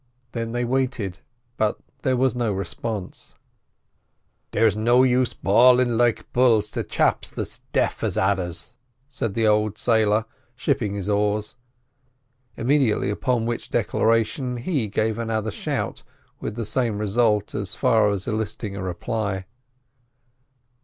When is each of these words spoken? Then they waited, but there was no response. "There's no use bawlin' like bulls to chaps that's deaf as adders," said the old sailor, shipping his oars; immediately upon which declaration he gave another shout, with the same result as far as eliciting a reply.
Then 0.31 0.51
they 0.51 0.65
waited, 0.65 1.19
but 1.57 1.77
there 2.01 2.17
was 2.17 2.35
no 2.35 2.51
response. 2.51 3.35
"There's 4.49 4.75
no 4.75 5.03
use 5.03 5.35
bawlin' 5.35 5.95
like 5.95 6.25
bulls 6.33 6.71
to 6.71 6.83
chaps 6.83 7.29
that's 7.29 7.59
deaf 7.71 8.03
as 8.03 8.17
adders," 8.17 8.77
said 9.09 9.35
the 9.35 9.45
old 9.45 9.77
sailor, 9.77 10.25
shipping 10.55 10.95
his 10.95 11.07
oars; 11.07 11.55
immediately 12.57 13.11
upon 13.11 13.45
which 13.45 13.69
declaration 13.69 14.57
he 14.57 14.87
gave 14.87 15.19
another 15.19 15.51
shout, 15.51 16.01
with 16.39 16.55
the 16.55 16.65
same 16.65 16.97
result 16.97 17.53
as 17.53 17.75
far 17.75 18.09
as 18.09 18.27
eliciting 18.27 18.75
a 18.75 18.81
reply. 18.81 19.45